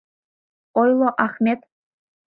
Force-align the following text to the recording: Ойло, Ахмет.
Ойло, 0.79 1.09
Ахмет. 1.25 1.61